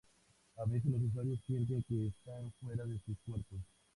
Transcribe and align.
A 0.57 0.65
veces 0.65 0.89
los 0.91 0.99
usuarios 1.03 1.39
sienten 1.45 1.83
que 1.83 2.07
están 2.07 2.51
fuera 2.59 2.83
de 2.87 2.97
sus 3.05 3.15
cuerpos. 3.23 3.59